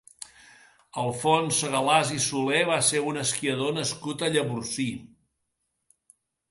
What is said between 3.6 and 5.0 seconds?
nascut a Llavorsí.